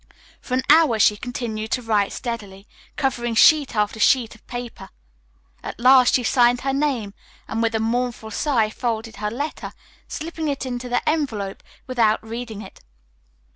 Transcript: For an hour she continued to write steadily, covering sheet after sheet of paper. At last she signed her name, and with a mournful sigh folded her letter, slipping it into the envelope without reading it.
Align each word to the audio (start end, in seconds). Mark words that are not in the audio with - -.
For 0.41 0.55
an 0.55 0.63
hour 0.67 0.97
she 0.97 1.15
continued 1.15 1.69
to 1.73 1.83
write 1.83 2.11
steadily, 2.11 2.67
covering 2.95 3.35
sheet 3.35 3.75
after 3.75 3.99
sheet 3.99 4.33
of 4.33 4.47
paper. 4.47 4.89
At 5.61 5.79
last 5.79 6.15
she 6.15 6.23
signed 6.23 6.61
her 6.61 6.73
name, 6.73 7.13
and 7.47 7.61
with 7.61 7.75
a 7.75 7.79
mournful 7.79 8.31
sigh 8.31 8.71
folded 8.71 9.17
her 9.17 9.29
letter, 9.29 9.73
slipping 10.07 10.47
it 10.47 10.65
into 10.65 10.89
the 10.89 11.07
envelope 11.07 11.61
without 11.85 12.27
reading 12.27 12.63
it. 12.63 12.79